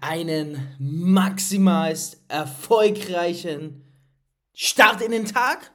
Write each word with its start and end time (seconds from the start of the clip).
einen 0.00 0.76
maximalst 0.78 2.18
erfolgreichen 2.28 3.84
Start 4.52 5.00
in 5.00 5.12
den 5.12 5.26
Tag, 5.26 5.70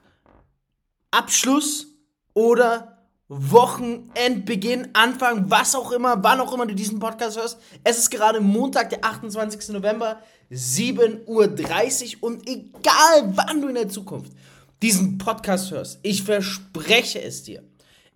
Abschluss 1.12 1.88
oder 2.34 2.96
Wochenendbeginn, 3.28 4.90
Anfang, 4.94 5.50
was 5.50 5.74
auch 5.74 5.92
immer, 5.92 6.24
wann 6.24 6.40
auch 6.40 6.54
immer 6.54 6.68
du 6.68 6.76
diesen 6.76 7.00
Podcast 7.00 7.38
hörst. 7.38 7.58
Es 7.84 7.98
ist 7.98 8.12
gerade 8.12 8.40
Montag, 8.40 8.92
der 8.92 9.04
28. 9.04 9.70
November, 9.70 10.22
7.30 10.52 12.18
Uhr 12.18 12.24
und 12.24 12.48
egal 12.48 13.34
wann 13.36 13.62
du 13.62 13.68
in 13.70 13.76
der 13.76 13.90
Zukunft 13.90 14.32
diesen 14.82 15.18
Podcast 15.18 15.72
hörst, 15.72 16.00
ich 16.04 16.22
verspreche 16.22 17.22
es 17.22 17.42
dir, 17.44 17.64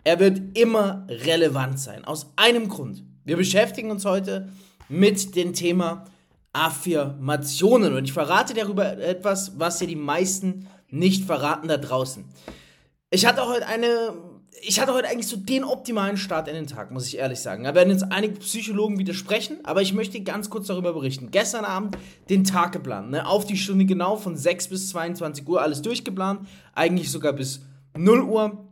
er 0.04 0.20
wird 0.20 0.56
immer 0.56 1.06
relevant 1.08 1.80
sein. 1.80 2.04
Aus 2.04 2.32
einem 2.36 2.68
Grund. 2.68 3.02
Wir 3.24 3.36
beschäftigen 3.36 3.90
uns 3.90 4.04
heute 4.04 4.42
mit 4.42 4.69
dem 4.90 5.52
Thema 5.54 6.04
Affirmationen 6.52 7.94
und 7.94 8.04
ich 8.04 8.12
verrate 8.12 8.54
darüber 8.54 8.98
etwas, 8.98 9.58
was 9.58 9.78
dir 9.78 9.86
die 9.86 9.96
meisten 9.96 10.66
nicht 10.88 11.24
verraten 11.24 11.68
da 11.68 11.76
draußen. 11.76 12.24
Ich 13.10 13.24
hatte 13.24 13.46
heute 13.46 13.66
eine 13.66 14.12
ich 14.62 14.80
hatte 14.80 14.92
heute 14.92 15.08
eigentlich 15.08 15.26
so 15.26 15.36
den 15.36 15.64
optimalen 15.64 16.16
Start 16.16 16.48
in 16.48 16.54
den 16.54 16.66
Tag, 16.66 16.90
muss 16.90 17.06
ich 17.06 17.16
ehrlich 17.16 17.40
sagen. 17.40 17.64
Da 17.64 17.74
werden 17.74 17.90
jetzt 17.90 18.12
einige 18.12 18.34
Psychologen 18.40 18.98
widersprechen, 18.98 19.58
aber 19.64 19.80
ich 19.80 19.94
möchte 19.94 20.20
ganz 20.20 20.50
kurz 20.50 20.66
darüber 20.66 20.92
berichten. 20.92 21.30
Gestern 21.30 21.64
Abend 21.64 21.96
den 22.28 22.44
Tag 22.44 22.72
geplant, 22.72 23.10
ne? 23.10 23.26
auf 23.26 23.46
die 23.46 23.56
Stunde 23.56 23.86
genau 23.86 24.16
von 24.16 24.36
6 24.36 24.68
bis 24.68 24.90
22 24.90 25.48
Uhr, 25.48 25.62
alles 25.62 25.82
durchgeplant. 25.82 26.46
Eigentlich 26.74 27.10
sogar 27.10 27.32
bis 27.32 27.62
0 27.96 28.20
Uhr, 28.20 28.64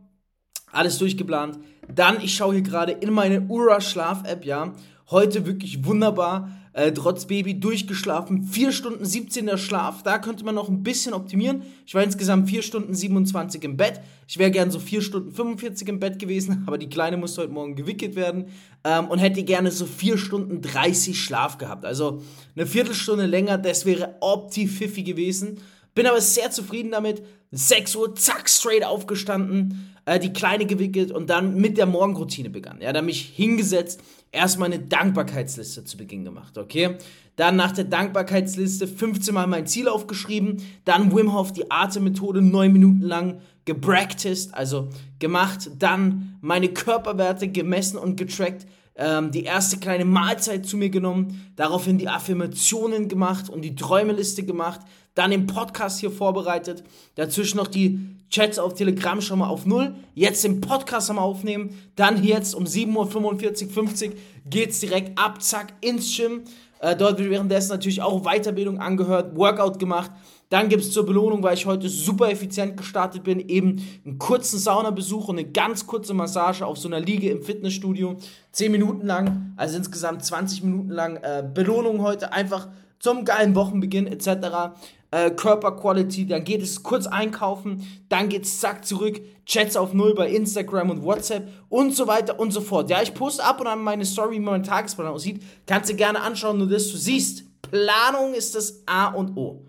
alles 0.71 0.97
durchgeplant. 0.99 1.59
Dann, 1.93 2.21
ich 2.21 2.35
schaue 2.35 2.53
hier 2.53 2.63
gerade 2.63 2.91
in 2.91 3.11
meine 3.11 3.41
Ura 3.47 3.81
Schlaf-App, 3.81 4.45
ja. 4.45 4.73
Heute 5.11 5.47
wirklich 5.47 5.85
wunderbar 5.85 6.51
äh, 6.73 6.91
trotz 6.91 7.25
Baby 7.25 7.59
durchgeschlafen. 7.59 8.43
4 8.43 8.71
Stunden 8.71 9.03
17er 9.03 9.57
Schlaf, 9.57 10.03
da 10.03 10.19
könnte 10.19 10.45
man 10.45 10.53
noch 10.53 10.69
ein 10.69 10.83
bisschen 10.83 11.15
optimieren. 11.15 11.63
Ich 11.87 11.95
war 11.95 12.03
insgesamt 12.03 12.47
4 12.47 12.61
Stunden 12.61 12.93
27 12.93 13.63
im 13.63 13.75
Bett. 13.75 14.01
Ich 14.27 14.37
wäre 14.37 14.51
gern 14.51 14.69
so 14.69 14.77
4 14.77 15.01
Stunden 15.01 15.31
45 15.31 15.87
im 15.87 15.99
Bett 15.99 16.19
gewesen, 16.19 16.63
aber 16.67 16.77
die 16.77 16.89
Kleine 16.89 17.17
musste 17.17 17.41
heute 17.41 17.53
Morgen 17.53 17.75
gewickelt 17.75 18.15
werden 18.15 18.49
ähm, 18.83 19.07
und 19.07 19.17
hätte 19.17 19.41
gerne 19.43 19.71
so 19.71 19.87
4 19.87 20.19
Stunden 20.19 20.61
30 20.61 21.19
Schlaf 21.19 21.57
gehabt. 21.57 21.85
Also 21.85 22.21
eine 22.55 22.67
Viertelstunde 22.67 23.25
länger, 23.25 23.57
das 23.57 23.87
wäre 23.87 24.15
opti-pfiffi 24.21 25.01
gewesen. 25.01 25.57
Bin 25.95 26.05
aber 26.05 26.21
sehr 26.21 26.51
zufrieden 26.51 26.91
damit. 26.91 27.23
6 27.51 27.95
Uhr, 27.95 28.15
zack, 28.15 28.47
straight 28.47 28.83
aufgestanden, 28.83 29.95
äh, 30.05 30.19
die 30.19 30.33
Kleine 30.33 30.65
gewickelt 30.65 31.11
und 31.11 31.29
dann 31.29 31.55
mit 31.55 31.77
der 31.77 31.85
Morgenroutine 31.85 32.49
begann. 32.49 32.79
Ja, 32.81 32.93
dann 32.93 33.05
mich 33.05 33.21
hingesetzt, 33.35 34.01
erstmal 34.31 34.71
eine 34.71 34.79
Dankbarkeitsliste 34.79 35.83
zu 35.83 35.97
Beginn 35.97 36.23
gemacht, 36.23 36.57
okay? 36.57 36.97
Dann 37.35 37.55
nach 37.55 37.71
der 37.71 37.85
Dankbarkeitsliste 37.85 38.87
15 38.87 39.33
Mal 39.33 39.47
mein 39.47 39.65
Ziel 39.65 39.87
aufgeschrieben, 39.87 40.57
dann 40.85 41.15
Wim 41.15 41.33
Hof 41.33 41.51
die 41.51 41.71
Atemmethode 41.71 42.41
9 42.41 42.71
Minuten 42.71 43.01
lang 43.01 43.41
gepracticed, 43.65 44.53
also 44.53 44.89
gemacht, 45.19 45.71
dann 45.77 46.37
meine 46.41 46.69
Körperwerte 46.69 47.47
gemessen 47.47 47.97
und 47.97 48.17
getrackt, 48.17 48.65
ähm, 48.95 49.31
die 49.31 49.43
erste 49.43 49.77
kleine 49.77 50.05
Mahlzeit 50.05 50.65
zu 50.65 50.75
mir 50.75 50.89
genommen, 50.89 51.51
daraufhin 51.55 51.97
die 51.97 52.09
Affirmationen 52.09 53.07
gemacht 53.07 53.49
und 53.49 53.61
die 53.61 53.75
Träumeliste 53.75 54.43
gemacht, 54.43 54.81
dann 55.15 55.31
den 55.31 55.47
Podcast 55.47 55.99
hier 55.99 56.11
vorbereitet, 56.11 56.83
dazwischen 57.15 57.57
noch 57.57 57.67
die 57.67 57.99
Chats 58.29 58.59
auf 58.59 58.75
Telegram 58.75 59.19
schon 59.21 59.39
mal 59.39 59.47
auf 59.47 59.65
Null, 59.65 59.95
jetzt 60.13 60.43
den 60.43 60.61
Podcast 60.61 61.09
am 61.09 61.17
Aufnehmen, 61.17 61.71
dann 61.95 62.23
jetzt 62.23 62.53
um 62.53 62.65
7.45 62.65 63.65
Uhr, 63.65 63.69
50 63.71 64.17
geht's 64.45 64.79
direkt 64.79 65.17
ab, 65.17 65.41
zack, 65.41 65.73
ins 65.81 66.15
Gym. 66.15 66.43
Äh, 66.79 66.95
dort 66.95 67.17
wird 67.17 67.31
währenddessen 67.31 67.71
natürlich 67.71 68.01
auch 68.01 68.23
Weiterbildung 68.23 68.79
angehört, 68.79 69.35
Workout 69.35 69.79
gemacht. 69.79 70.11
Dann 70.49 70.69
gibt 70.69 70.83
es 70.83 70.91
zur 70.91 71.05
Belohnung, 71.05 71.43
weil 71.43 71.55
ich 71.55 71.65
heute 71.65 71.89
super 71.89 72.31
effizient 72.31 72.77
gestartet 72.77 73.23
bin, 73.23 73.39
eben 73.39 73.83
einen 74.05 74.17
kurzen 74.17 74.57
Saunabesuch 74.57 75.27
und 75.27 75.37
eine 75.37 75.47
ganz 75.47 75.85
kurze 75.85 76.13
Massage 76.13 76.65
auf 76.65 76.77
so 76.77 76.87
einer 76.87 76.99
Liege 76.99 77.29
im 77.29 77.41
Fitnessstudio. 77.41 78.15
10 78.51 78.71
Minuten 78.71 79.05
lang, 79.05 79.53
also 79.57 79.75
insgesamt 79.77 80.23
20 80.23 80.63
Minuten 80.63 80.89
lang 80.89 81.17
äh, 81.17 81.43
Belohnung 81.53 82.01
heute, 82.01 82.31
einfach 82.31 82.67
zum 82.99 83.25
geilen 83.25 83.55
Wochenbeginn 83.55 84.07
etc 84.07 84.73
äh, 85.11 85.31
Körperquality, 85.31 86.27
dann 86.27 86.43
geht 86.43 86.61
es 86.61 86.83
kurz 86.83 87.07
einkaufen, 87.07 87.85
dann 88.09 88.29
geht 88.29 88.43
es 88.43 88.59
zack 88.59 88.85
zurück, 88.85 89.19
Chats 89.45 89.75
auf 89.75 89.93
Null 89.93 90.13
bei 90.13 90.29
Instagram 90.29 90.91
und 90.91 91.03
WhatsApp 91.03 91.49
und 91.69 91.95
so 91.95 92.07
weiter 92.07 92.39
und 92.39 92.51
so 92.51 92.61
fort. 92.61 92.89
Ja, 92.89 93.01
ich 93.01 93.13
poste 93.13 93.43
ab 93.43 93.59
und 93.59 93.67
an 93.67 93.83
meine 93.83 94.05
Story, 94.05 94.35
wie 94.35 94.39
mein 94.39 94.63
Tagesplan 94.63 95.07
aussieht. 95.07 95.41
Kannst 95.65 95.89
du 95.89 95.95
gerne 95.95 96.21
anschauen, 96.21 96.57
nur 96.57 96.69
dass 96.69 96.89
du 96.91 96.97
siehst. 96.97 97.43
Planung 97.61 98.33
ist 98.33 98.55
das 98.55 98.83
A 98.85 99.07
und 99.07 99.35
O. 99.35 99.65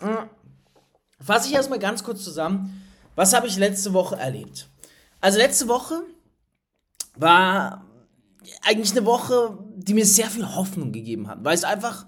Hm. 0.00 0.28
Fasse 1.20 1.48
ich 1.48 1.54
erstmal 1.54 1.78
ganz 1.78 2.02
kurz 2.02 2.22
zusammen. 2.22 2.82
Was 3.14 3.32
habe 3.34 3.46
ich 3.46 3.56
letzte 3.56 3.92
Woche 3.92 4.16
erlebt? 4.16 4.68
Also 5.20 5.38
letzte 5.38 5.68
Woche 5.68 6.02
war 7.16 7.84
eigentlich 8.62 8.92
eine 8.92 9.06
Woche, 9.06 9.58
die 9.76 9.94
mir 9.94 10.04
sehr 10.04 10.28
viel 10.28 10.54
Hoffnung 10.54 10.92
gegeben 10.92 11.28
hat, 11.28 11.44
weil 11.44 11.54
es 11.54 11.64
einfach 11.64 12.06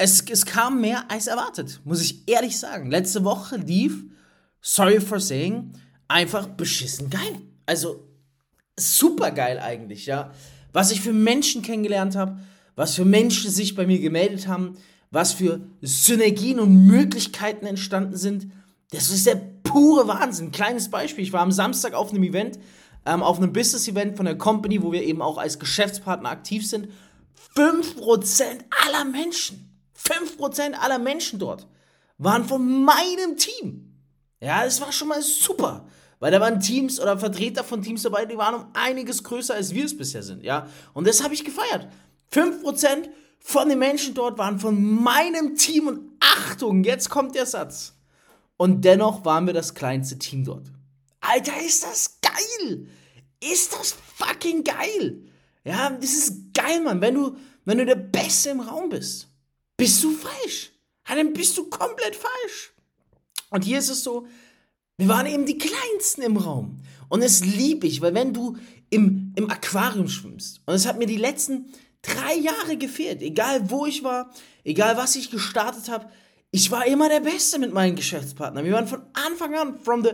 es, 0.00 0.22
es 0.30 0.46
kam 0.46 0.80
mehr 0.80 1.10
als 1.10 1.26
erwartet, 1.26 1.80
muss 1.84 2.00
ich 2.00 2.26
ehrlich 2.26 2.58
sagen. 2.58 2.90
Letzte 2.90 3.22
Woche 3.22 3.56
lief, 3.56 4.02
sorry 4.62 4.98
for 4.98 5.20
saying, 5.20 5.74
einfach 6.08 6.46
beschissen 6.46 7.10
geil. 7.10 7.42
Also 7.66 8.02
super 8.78 9.30
geil 9.30 9.58
eigentlich, 9.58 10.06
ja. 10.06 10.32
Was 10.72 10.90
ich 10.90 11.02
für 11.02 11.12
Menschen 11.12 11.60
kennengelernt 11.60 12.16
habe, 12.16 12.38
was 12.76 12.94
für 12.94 13.04
Menschen 13.04 13.50
sich 13.50 13.74
bei 13.74 13.86
mir 13.86 13.98
gemeldet 13.98 14.48
haben, 14.48 14.78
was 15.10 15.34
für 15.34 15.60
Synergien 15.82 16.60
und 16.60 16.86
Möglichkeiten 16.86 17.66
entstanden 17.66 18.16
sind, 18.16 18.50
das 18.92 19.10
ist 19.10 19.26
der 19.26 19.40
pure 19.64 20.08
Wahnsinn. 20.08 20.50
Kleines 20.50 20.88
Beispiel, 20.88 21.24
ich 21.24 21.34
war 21.34 21.42
am 21.42 21.52
Samstag 21.52 21.92
auf 21.92 22.10
einem 22.10 22.22
Event, 22.22 22.58
ähm, 23.04 23.22
auf 23.22 23.36
einem 23.36 23.52
Business-Event 23.52 24.16
von 24.16 24.24
der 24.24 24.38
Company, 24.38 24.82
wo 24.82 24.92
wir 24.92 25.02
eben 25.02 25.20
auch 25.20 25.36
als 25.36 25.58
Geschäftspartner 25.58 26.30
aktiv 26.30 26.66
sind. 26.66 26.88
5% 27.54 28.64
aller 28.86 29.04
Menschen 29.04 29.69
5% 30.04 30.72
aller 30.74 30.98
Menschen 30.98 31.38
dort 31.38 31.66
waren 32.18 32.44
von 32.44 32.84
meinem 32.84 33.36
Team. 33.36 33.94
Ja, 34.40 34.64
das 34.64 34.80
war 34.80 34.92
schon 34.92 35.08
mal 35.08 35.22
super. 35.22 35.86
Weil 36.18 36.32
da 36.32 36.40
waren 36.40 36.60
Teams 36.60 37.00
oder 37.00 37.18
Vertreter 37.18 37.64
von 37.64 37.82
Teams 37.82 38.02
dabei, 38.02 38.26
die 38.26 38.36
waren 38.36 38.54
um 38.54 38.66
einiges 38.74 39.24
größer, 39.24 39.54
als 39.54 39.74
wir 39.74 39.86
es 39.86 39.96
bisher 39.96 40.22
sind. 40.22 40.42
Ja, 40.44 40.68
und 40.92 41.06
das 41.06 41.24
habe 41.24 41.32
ich 41.32 41.44
gefeiert. 41.44 41.88
5% 42.32 43.08
von 43.38 43.68
den 43.68 43.78
Menschen 43.78 44.14
dort 44.14 44.36
waren 44.36 44.58
von 44.58 44.82
meinem 45.02 45.56
Team 45.56 45.88
und 45.88 46.00
Achtung, 46.20 46.84
jetzt 46.84 47.08
kommt 47.08 47.34
der 47.34 47.46
Satz. 47.46 47.94
Und 48.58 48.84
dennoch 48.84 49.24
waren 49.24 49.46
wir 49.46 49.54
das 49.54 49.74
kleinste 49.74 50.18
Team 50.18 50.44
dort. 50.44 50.70
Alter, 51.20 51.58
ist 51.64 51.82
das 51.82 52.18
geil! 52.20 52.86
Ist 53.40 53.72
das 53.72 53.96
fucking 54.16 54.62
geil! 54.62 55.22
Ja, 55.64 55.88
das 55.90 56.12
ist 56.12 56.52
geil, 56.52 56.80
Mann, 56.82 57.00
wenn 57.00 57.14
du, 57.14 57.36
wenn 57.64 57.78
du 57.78 57.86
der 57.86 57.96
Beste 57.96 58.50
im 58.50 58.60
Raum 58.60 58.90
bist 58.90 59.29
bist 59.80 60.04
du 60.04 60.12
falsch. 60.12 60.72
Dann 61.08 61.32
bist 61.32 61.56
du 61.56 61.64
komplett 61.70 62.14
falsch. 62.14 62.74
Und 63.48 63.64
hier 63.64 63.78
ist 63.78 63.88
es 63.88 64.04
so, 64.04 64.26
wir 64.98 65.08
waren 65.08 65.26
eben 65.26 65.46
die 65.46 65.56
Kleinsten 65.56 66.22
im 66.22 66.36
Raum. 66.36 66.82
Und 67.08 67.22
es 67.22 67.42
liebe 67.42 67.86
ich, 67.86 68.02
weil 68.02 68.14
wenn 68.14 68.34
du 68.34 68.58
im, 68.90 69.32
im 69.36 69.50
Aquarium 69.50 70.06
schwimmst, 70.06 70.60
und 70.66 70.74
es 70.74 70.86
hat 70.86 70.98
mir 70.98 71.06
die 71.06 71.16
letzten 71.16 71.72
drei 72.02 72.34
Jahre 72.34 72.76
gefehlt, 72.76 73.22
egal 73.22 73.70
wo 73.70 73.86
ich 73.86 74.04
war, 74.04 74.30
egal 74.64 74.98
was 74.98 75.16
ich 75.16 75.30
gestartet 75.30 75.88
habe, 75.88 76.10
ich 76.50 76.70
war 76.70 76.86
immer 76.86 77.08
der 77.08 77.20
Beste 77.20 77.58
mit 77.58 77.72
meinen 77.72 77.96
Geschäftspartnern. 77.96 78.64
Wir 78.66 78.72
waren 78.72 78.86
von 78.86 79.02
Anfang 79.14 79.54
an, 79.54 79.78
from 79.80 80.04
the 80.04 80.10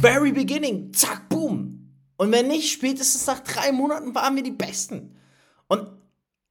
very 0.00 0.32
beginning, 0.32 0.94
zack, 0.94 1.28
boom. 1.28 1.90
Und 2.16 2.32
wenn 2.32 2.48
nicht, 2.48 2.72
spätestens 2.72 3.26
nach 3.26 3.40
drei 3.40 3.70
Monaten 3.70 4.14
waren 4.14 4.34
wir 4.34 4.42
die 4.42 4.50
Besten. 4.50 5.14
Und 5.68 5.88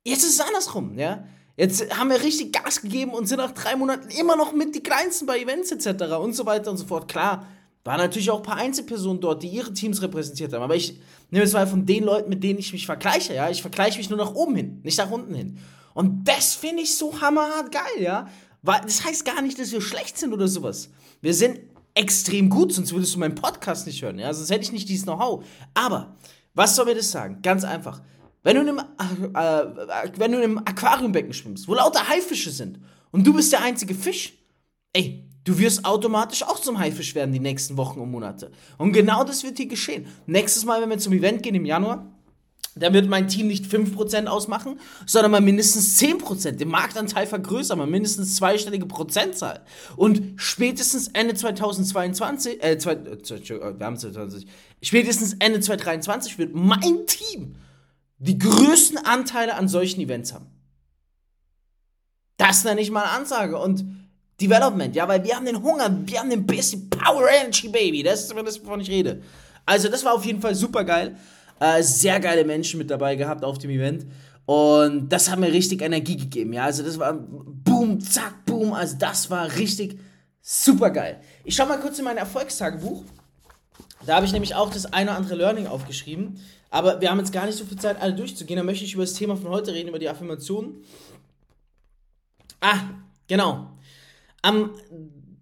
jetzt 0.03 0.24
ist 0.24 0.35
es 0.35 0.41
andersrum, 0.41 1.00
ja. 1.00 1.26
Jetzt 1.55 1.96
haben 1.97 2.09
wir 2.09 2.22
richtig 2.22 2.52
Gas 2.52 2.82
gegeben 2.82 3.11
und 3.11 3.28
sind 3.28 3.38
nach 3.38 3.52
drei 3.52 3.76
Monaten 3.76 4.09
immer 4.09 4.35
noch 4.35 4.53
mit 4.53 4.73
die 4.73 4.82
Kleinsten 4.82 5.28
bei 5.28 5.40
Events 5.40 5.72
etc. 5.72 6.16
und 6.16 6.34
so 6.34 6.46
weiter 6.46 6.72
und 6.72 6.78
so 6.78 6.85
fort. 6.85 7.08
Klar, 7.08 7.46
waren 7.84 7.97
natürlich 7.97 8.32
auch 8.32 8.38
ein 8.38 8.44
paar 8.44 8.58
Einzelpersonen 8.58 9.22
dort, 9.22 9.44
die 9.44 9.50
ihre 9.50 9.73
Teams 9.73 10.02
repräsentiert 10.02 10.53
haben. 10.53 10.64
Aber 10.64 10.76
ich 10.76 11.00
nehme 11.29 11.44
es 11.44 11.53
mal 11.53 11.67
von 11.67 11.85
den 11.85 12.05
Leuten, 12.05 12.29
mit 12.29 12.44
denen 12.44 12.59
ich 12.59 12.73
mich 12.73 12.85
vergleiche. 12.85 13.35
Ja, 13.35 13.50
ich 13.50 13.61
vergleiche 13.61 13.97
mich 13.97 14.09
nur 14.09 14.17
nach 14.17 14.34
oben 14.34 14.55
hin, 14.55 14.79
nicht 14.84 14.97
nach 14.97 15.11
unten 15.11 15.35
hin. 15.35 15.59
Und 15.94 16.23
das 16.28 16.55
finde 16.55 16.82
ich 16.82 16.97
so 16.97 17.22
hammerhart 17.22 17.72
geil, 17.72 18.02
ja. 18.02 18.28
Weil 18.64 18.82
das 18.82 19.03
heißt 19.06 19.26
gar 19.26 19.41
nicht, 19.41 19.59
dass 19.59 19.72
wir 19.72 19.82
schlecht 19.82 20.17
sind 20.17 20.34
oder 20.34 20.47
sowas. 20.47 20.90
Wir 21.22 21.34
sind 21.34 21.59
extrem 21.94 22.49
gut, 22.49 22.73
sonst 22.73 22.94
würdest 22.94 23.14
du 23.14 23.20
meinen 23.20 23.35
Podcast 23.35 23.85
nicht 23.85 24.02
hören. 24.02 24.17
Ja, 24.17 24.34
sonst 24.34 24.49
hätte 24.49 24.64
ich 24.64 24.72
nicht 24.72 24.90
dieses 24.90 25.03
Know-how. 25.03 25.44
Aber 25.73 26.16
was 26.56 26.76
soll 26.76 26.85
mir 26.85 26.96
das 26.96 27.11
sagen? 27.11 27.40
Ganz 27.44 27.64
einfach. 27.64 28.02
Wenn 28.43 28.57
du, 28.57 28.61
in 28.61 28.69
einem, 28.69 29.35
äh, 29.35 29.61
äh, 29.61 30.11
wenn 30.17 30.31
du 30.31 30.37
in 30.37 30.43
einem 30.43 30.57
Aquariumbecken 30.59 31.34
schwimmst, 31.34 31.67
wo 31.67 31.73
lauter 31.73 32.07
Haifische 32.07 32.51
sind 32.51 32.79
und 33.11 33.25
du 33.25 33.34
bist 33.34 33.53
der 33.53 33.61
einzige 33.61 33.95
Fisch, 33.95 34.34
ey, 34.91 35.23
du 35.45 35.57
wirst 35.57 35.85
automatisch 35.85 36.43
auch 36.43 36.59
zum 36.59 36.78
Haifisch 36.78 37.16
werden 37.16 37.31
die 37.31 37.40
nächsten 37.40 37.78
Wochen 37.78 37.99
und 37.99 38.11
Monate. 38.11 38.51
Und 38.78 38.91
genau 38.91 39.23
das 39.23 39.43
wird 39.43 39.57
hier 39.57 39.67
geschehen. 39.67 40.07
Nächstes 40.25 40.66
Mal, 40.66 40.81
wenn 40.81 40.90
wir 40.90 40.97
zum 40.97 41.13
Event 41.13 41.41
gehen 41.41 41.55
im 41.55 41.66
Januar, 41.66 42.05
dann 42.75 42.93
wird 42.93 43.07
mein 43.07 43.28
Team 43.28 43.47
nicht 43.47 43.66
5% 43.66 44.25
ausmachen, 44.25 44.79
sondern 45.05 45.31
mal 45.31 45.41
mindestens 45.41 45.99
10%, 46.01 46.53
den 46.53 46.69
Marktanteil 46.69 47.28
vergrößern, 47.28 47.78
mal 47.78 47.87
mindestens 47.87 48.35
zweistellige 48.35 48.87
Prozentzahl. 48.87 49.61
Und 49.96 50.34
spätestens 50.37 51.09
Ende 51.09 51.35
2022, 51.35 52.63
äh, 52.63 52.78
zwei, 52.79 52.93
äh, 52.93 53.19
wir 53.78 53.85
haben 53.85 53.97
2020, 53.97 54.47
spätestens 54.81 55.34
Ende 55.34 55.59
2023 55.59 56.37
wird 56.39 56.55
mein 56.55 57.05
Team 57.05 57.55
die 58.23 58.40
größten 58.40 58.97
Anteile 58.99 59.55
an 59.55 59.67
solchen 59.67 59.99
Events 60.02 60.34
haben. 60.34 60.47
Das 62.37 62.64
nenne 62.64 62.81
ich 62.81 62.90
mal 62.90 63.03
Ansage. 63.03 63.58
Und 63.58 63.85
Development, 64.40 64.96
ja, 64.96 65.08
weil 65.08 65.23
wir 65.23 65.35
haben 65.35 65.46
den 65.46 65.61
Hunger, 65.61 65.90
wir 66.05 66.20
haben 66.20 66.29
den 66.29 66.46
Basic 66.46 66.90
Power 66.90 67.28
Energy, 67.29 67.67
Baby. 67.67 68.02
Das 68.02 68.22
ist 68.22 68.34
das, 68.34 68.64
wovon 68.64 68.79
ich 68.79 68.90
rede. 68.90 69.22
Also, 69.66 69.90
das 69.90 70.03
war 70.03 70.14
auf 70.14 70.25
jeden 70.25 70.41
Fall 70.41 70.55
super 70.55 70.84
geil. 70.84 71.17
Äh, 71.59 71.84
sehr 71.84 72.20
geile 72.20 72.46
Menschen 72.46 72.78
mit 72.78 72.90
dabei 72.90 73.16
gehabt 73.16 73.43
auf 73.43 73.58
dem 73.58 73.70
Event. 73.70 74.05
Und 74.46 75.09
das 75.09 75.29
hat 75.29 75.40
mir 75.40 75.52
richtig 75.52 75.81
Energie 75.81 76.17
gegeben, 76.17 76.53
ja. 76.53 76.64
Also, 76.64 76.84
das 76.84 76.97
war 76.97 77.14
boom, 77.14 77.99
zack, 77.99 78.46
boom. 78.46 78.73
Also, 78.73 78.96
das 78.97 79.29
war 79.29 79.53
richtig 79.55 79.99
super 80.41 80.91
geil. 80.91 81.20
Ich 81.43 81.55
schau 81.55 81.66
mal 81.66 81.79
kurz 81.79 81.99
in 81.99 82.05
mein 82.05 82.17
Erfolgstagebuch. 82.17 83.03
Da 84.05 84.16
habe 84.16 84.26
ich 84.26 84.34
nämlich 84.34 84.55
auch 84.55 84.70
das 84.70 84.88
eine 84.88 85.11
oder 85.11 85.17
andere 85.17 85.35
Learning 85.35 85.67
aufgeschrieben. 85.67 86.41
Aber 86.70 87.00
wir 87.02 87.11
haben 87.11 87.20
jetzt 87.20 87.32
gar 87.32 87.46
nicht 87.46 87.58
so 87.58 87.64
viel 87.66 87.78
Zeit, 87.78 88.02
alle 88.02 88.14
durchzugehen. 88.14 88.58
Da 88.58 88.64
möchte 88.64 88.84
ich 88.84 88.96
über 88.96 89.03
das 89.03 89.14
Thema 89.14 89.38
von 89.38 89.50
heute 89.50 89.73
reden, 89.73 89.90
über 89.90 90.00
die 90.00 90.09
Affirmationen. 90.09 90.84
Ah, 92.59 92.79
genau. 93.28 93.70
Am 94.41 94.72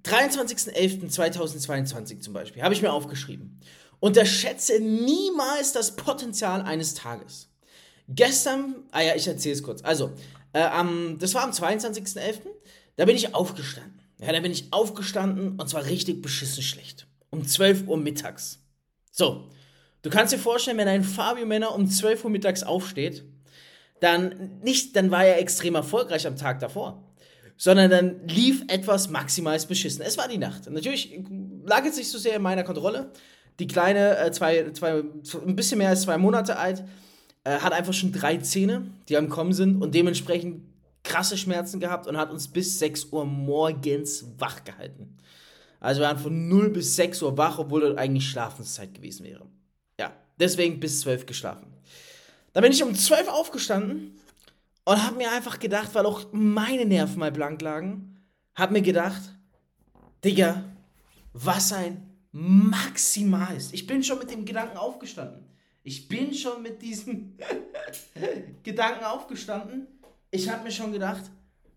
23.11.2022 0.04 2.20
zum 2.20 2.34
Beispiel 2.34 2.64
habe 2.64 2.74
ich 2.74 2.82
mir 2.82 2.92
aufgeschrieben. 2.92 3.62
Unterschätze 4.00 4.80
niemals 4.80 5.74
das 5.74 5.96
Potenzial 5.96 6.64
eines 6.64 6.96
Tages. 6.96 7.50
Gestern, 8.10 8.76
ah 8.92 9.02
ja, 9.02 9.16
ich 9.16 9.28
erzähle 9.28 9.54
es 9.56 9.64
kurz. 9.64 9.84
Also, 9.84 10.12
äh, 10.54 10.62
am, 10.62 11.18
das 11.20 11.34
war 11.34 11.44
am 11.44 11.52
22.11., 11.52 12.40
da 12.98 13.06
bin 13.06 13.16
ich 13.16 13.34
aufgestanden. 13.34 14.02
Ja, 14.20 14.34
da 14.34 14.40
bin 14.40 14.52
ich 14.52 14.74
aufgestanden 14.74 15.60
und 15.60 15.70
zwar 15.70 15.86
richtig 15.86 16.22
beschissen 16.22 16.62
schlecht. 16.62 17.08
Um 17.32 17.48
12 17.48 17.88
Uhr 17.88 17.98
mittags. 17.98 18.60
So, 19.12 19.50
du 20.04 20.10
kannst 20.10 20.34
dir 20.34 20.38
vorstellen, 20.38 20.78
wenn 20.78 20.88
ein 20.88 21.04
Fabio 21.04 21.46
Männer 21.46 21.74
um 21.74 21.90
12 21.90 22.24
Uhr 22.26 22.30
mittags 22.30 22.64
aufsteht, 22.64 23.24
dann 24.00 24.60
nicht, 24.62 24.96
dann 24.96 25.12
war 25.12 25.26
er 25.26 25.40
extrem 25.40 25.76
erfolgreich 25.76 26.28
am 26.28 26.36
Tag 26.36 26.60
davor 26.60 27.12
sondern 27.62 27.92
dann 27.92 28.28
lief 28.28 28.64
etwas 28.70 29.12
maximal 29.12 29.56
beschissen. 29.68 30.02
Es 30.02 30.18
war 30.18 30.28
die 30.28 30.40
Nacht. 30.40 30.68
natürlich 30.72 31.16
lag 31.64 31.86
es 31.86 31.96
nicht 31.96 32.10
so 32.10 32.18
sehr 32.18 32.38
in 32.38 32.42
meiner 32.42 32.64
Kontrolle. 32.64 33.12
Die 33.60 33.68
Kleine, 33.68 34.18
äh, 34.18 34.32
zwei, 34.32 34.72
zwei, 34.72 35.04
ein 35.46 35.56
bisschen 35.56 35.78
mehr 35.78 35.90
als 35.90 36.02
zwei 36.02 36.18
Monate 36.18 36.58
alt, 36.58 36.84
äh, 37.44 37.60
hat 37.60 37.72
einfach 37.72 37.94
schon 37.94 38.14
drei 38.14 38.38
Zähne, 38.38 38.88
die 39.10 39.16
am 39.16 39.30
Kommen 39.30 39.54
sind 39.54 39.80
und 39.80 39.94
dementsprechend 39.94 40.64
krasse 41.04 41.38
Schmerzen 41.38 41.80
gehabt 41.80 42.08
und 42.08 42.18
hat 42.18 42.32
uns 42.32 42.48
bis 42.48 42.80
6 42.80 43.06
Uhr 43.12 43.26
morgens 43.26 44.26
wach 44.40 44.64
gehalten. 44.64 45.18
Also 45.82 46.02
wir 46.02 46.08
waren 46.08 46.20
von 46.20 46.48
0 46.48 46.70
bis 46.70 46.96
6 46.96 47.24
Uhr 47.24 47.38
wach, 47.38 47.58
obwohl 47.58 47.82
das 47.82 47.98
eigentlich 47.98 48.30
Schlafenszeit 48.30 48.94
gewesen 48.94 49.26
wäre. 49.26 49.48
Ja, 50.00 50.14
deswegen 50.40 50.80
bis 50.80 51.02
12 51.02 51.26
geschlafen. 51.26 51.74
Dann 52.54 52.62
bin 52.62 52.72
ich 52.72 52.84
um 52.84 52.94
12 52.94 53.28
aufgestanden 53.28 54.16
und 54.86 55.04
habe 55.04 55.18
mir 55.18 55.32
einfach 55.32 55.58
gedacht, 55.58 55.90
weil 55.94 56.06
auch 56.06 56.28
meine 56.32 56.86
Nerven 56.86 57.20
mal 57.20 57.32
blank 57.32 57.62
lagen, 57.64 58.24
habe 58.54 58.74
mir 58.74 58.84
gedacht, 58.84 59.22
Digga, 60.24 60.64
was 61.34 61.74
ein 61.74 62.12
maximal 62.32 63.56
ist. 63.58 63.74
Ich 63.74 63.88
bin 63.88 64.04
schon 64.04 64.20
mit 64.20 64.30
dem 64.30 64.46
Gedanken 64.46 64.78
aufgestanden. 64.78 65.48
Ich 65.82 66.08
bin 66.08 66.32
schon 66.36 66.62
mit 66.62 66.84
diesem 66.84 67.38
Gedanken 68.64 69.04
aufgestanden. 69.04 69.88
Ich 70.30 70.48
habe 70.48 70.64
mir 70.64 70.72
schon 70.72 70.92
gedacht, 70.92 71.24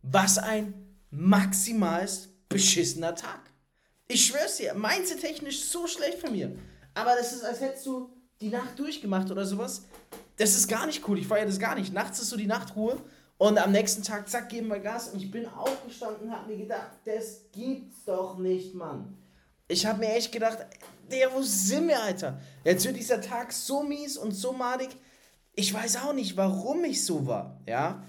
was 0.02 0.36
ein 0.36 0.74
maximal 1.10 2.06
beschissener 2.50 3.14
Tag. 3.14 3.53
Ich 4.14 4.26
schwör's 4.26 4.58
dir, 4.58 4.74
mindset-technisch 4.74 5.64
so 5.64 5.88
schlecht 5.88 6.20
von 6.20 6.30
mir. 6.30 6.56
Aber 6.94 7.16
das 7.16 7.32
ist, 7.32 7.42
als 7.42 7.60
hättest 7.60 7.84
du 7.84 8.10
die 8.40 8.48
Nacht 8.48 8.78
durchgemacht 8.78 9.28
oder 9.28 9.44
sowas. 9.44 9.86
Das 10.36 10.54
ist 10.54 10.68
gar 10.68 10.86
nicht 10.86 11.08
cool. 11.08 11.18
Ich 11.18 11.26
feiere 11.26 11.46
das 11.46 11.58
gar 11.58 11.74
nicht. 11.74 11.92
Nachts 11.92 12.20
ist 12.20 12.28
so 12.28 12.36
die 12.36 12.46
Nachtruhe 12.46 12.96
und 13.38 13.58
am 13.58 13.72
nächsten 13.72 14.04
Tag, 14.04 14.28
zack, 14.28 14.50
geben 14.50 14.68
wir 14.68 14.78
Gas. 14.78 15.08
Und 15.08 15.20
ich 15.20 15.32
bin 15.32 15.48
aufgestanden 15.48 16.28
und 16.28 16.32
habe 16.32 16.48
mir 16.48 16.58
gedacht, 16.58 16.92
das 17.04 17.40
gibt's 17.50 18.04
doch 18.06 18.38
nicht, 18.38 18.72
Mann. 18.72 19.18
Ich 19.66 19.84
habe 19.84 19.98
mir 19.98 20.14
echt 20.14 20.30
gedacht, 20.30 20.58
der, 21.10 21.34
wo 21.34 21.42
sind 21.42 21.88
wir, 21.88 22.00
Alter? 22.00 22.40
Jetzt 22.62 22.84
wird 22.84 22.96
dieser 22.96 23.20
Tag 23.20 23.52
so 23.52 23.82
mies 23.82 24.16
und 24.16 24.30
so 24.30 24.52
madig. 24.52 24.90
Ich 25.56 25.74
weiß 25.74 25.96
auch 25.96 26.12
nicht, 26.12 26.36
warum 26.36 26.84
ich 26.84 27.04
so 27.04 27.26
war, 27.26 27.60
ja. 27.66 28.00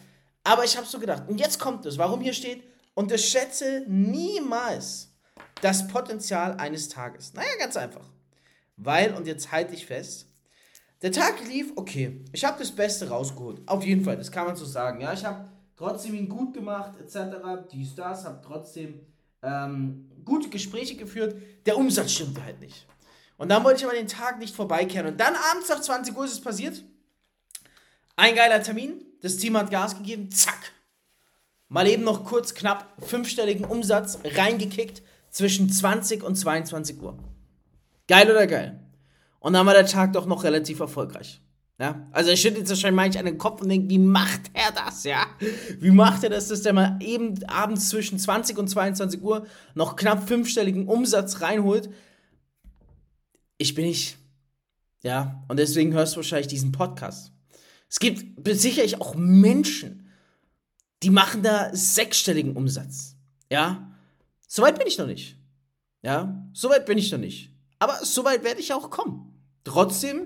Aber 0.44 0.66
ich 0.66 0.78
habe 0.78 0.86
so 0.86 1.00
gedacht. 1.00 1.24
Und 1.28 1.40
jetzt 1.40 1.60
kommt 1.60 1.84
es, 1.88 1.98
warum 1.98 2.22
hier 2.22 2.34
steht, 2.34 2.64
unterschätze 2.94 3.86
niemals 3.88 5.15
das 5.62 5.88
Potenzial 5.88 6.54
eines 6.58 6.90
Tages. 6.90 7.34
Naja, 7.34 7.50
ganz 7.60 7.78
einfach. 7.78 8.06
Weil, 8.78 9.14
und 9.14 9.28
jetzt 9.28 9.52
halte 9.52 9.74
ich 9.74 9.86
fest, 9.86 10.28
der 11.02 11.12
Tag 11.12 11.46
lief 11.48 11.72
okay. 11.76 12.22
Ich 12.32 12.44
habe 12.46 12.58
das 12.60 12.72
Beste 12.72 13.10
rausgeholt. 13.10 13.62
Auf 13.68 13.84
jeden 13.86 14.04
Fall, 14.04 14.18
das 14.18 14.32
kann 14.32 14.48
man 14.48 14.56
so 14.56 14.66
sagen. 14.66 15.02
Ja, 15.02 15.14
ich 15.14 15.24
habe 15.24 15.50
trotzdem 15.76 16.16
ihn 16.16 16.30
gut 16.30 16.54
gemacht, 16.54 17.00
etc. 17.00 17.70
Die 17.72 17.86
Stars 17.86 18.26
haben 18.26 18.40
trotzdem 18.42 19.02
ähm, 19.44 20.10
gute 20.24 20.50
Gespräche 20.50 20.96
geführt. 20.96 21.36
Der 21.66 21.78
Umsatz 21.78 22.14
stimmte 22.14 22.44
halt 22.44 22.60
nicht. 22.60 22.88
Und 23.38 23.50
dann 23.50 23.64
wollte 23.64 23.80
ich 23.80 23.86
aber 23.86 23.96
den 23.96 24.08
Tag 24.08 24.40
nicht 24.40 24.56
vorbeikehren. 24.56 25.08
Und 25.08 25.20
dann 25.20 25.36
abends 25.52 25.70
nach 25.70 25.82
20 25.82 26.16
Uhr 26.16 26.26
ist 26.26 26.34
es 26.34 26.42
passiert. 26.42 26.84
Ein 28.16 28.36
geiler 28.36 28.64
Termin. 28.64 29.06
Das 29.22 29.38
Team 29.38 29.58
hat 29.58 29.72
Gas 29.72 29.98
gegeben. 29.98 30.32
Zack. 30.32 30.72
Mal 31.68 31.88
eben 31.88 32.04
noch 32.04 32.24
kurz 32.24 32.54
knapp 32.54 32.94
fünfstelligen 33.06 33.66
Umsatz 33.66 34.20
reingekickt 34.24 35.02
zwischen 35.36 35.70
20 35.70 36.24
und 36.24 36.36
22 36.38 37.02
Uhr. 37.02 37.18
Geil 38.08 38.32
oder 38.32 38.48
geil? 38.48 38.80
Und 39.40 39.52
dann 39.52 39.66
war 39.66 39.74
der 39.74 39.86
Tag 39.86 40.14
doch 40.14 40.26
noch 40.28 40.46
relativ 40.46 40.80
erfolgreich. 40.80 41.42
Ja, 41.78 42.08
also 42.14 42.30
er 42.30 42.38
schüttelt 42.38 42.70
wahrscheinlich 42.70 42.96
manch 42.96 43.20
an 43.20 43.26
den 43.26 43.38
Kopf 43.38 43.62
und 43.62 43.68
denkt, 43.68 43.90
wie 43.90 44.00
macht 44.00 44.50
er 44.54 44.72
das, 44.72 45.04
ja? 45.04 45.26
Wie 45.82 45.92
macht 45.92 46.24
er 46.24 46.30
das, 46.30 46.48
dass 46.48 46.62
der 46.62 46.72
mal 46.72 46.98
eben 47.02 47.44
abends 47.48 47.90
zwischen 47.90 48.18
20 48.18 48.58
und 48.58 48.70
22 48.70 49.22
Uhr 49.22 49.46
noch 49.74 49.98
knapp 49.98 50.26
fünfstelligen 50.26 50.88
Umsatz 50.88 51.42
reinholt? 51.42 51.90
Ich 53.58 53.76
bin 53.76 53.88
nicht. 53.88 54.18
Ja, 55.04 55.44
und 55.50 55.60
deswegen 55.60 55.92
hörst 55.92 56.14
du 56.14 56.18
wahrscheinlich 56.18 56.48
diesen 56.48 56.72
Podcast. 56.72 57.34
Es 57.90 58.00
gibt 58.00 58.24
sicherlich 58.58 59.02
auch 59.02 59.16
Menschen, 59.16 60.10
die 61.04 61.10
machen 61.10 61.44
da 61.44 61.76
sechsstelligen 61.76 62.56
Umsatz. 62.56 63.18
Ja, 63.52 63.95
soweit 64.56 64.78
bin 64.78 64.88
ich 64.88 64.98
noch 64.98 65.08
nicht. 65.08 65.38
Ja, 66.02 66.48
soweit 66.54 66.86
bin 66.86 66.98
ich 66.98 67.12
noch 67.12 67.20
nicht. 67.20 67.52
Aber 67.80 68.00
soweit 68.04 68.44
werde 68.44 68.62
ich 68.62 68.74
auch 68.74 68.90
kommen. 68.90 69.34
Trotzdem 69.64 70.24